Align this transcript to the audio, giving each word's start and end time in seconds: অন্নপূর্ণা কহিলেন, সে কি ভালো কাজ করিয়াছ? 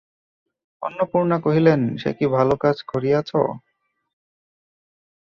অন্নপূর্ণা 0.81 1.37
কহিলেন, 1.45 1.81
সে 1.97 2.09
কি 2.17 2.25
ভালো 2.35 2.53
কাজ 2.63 2.77
করিয়াছ? 2.91 3.31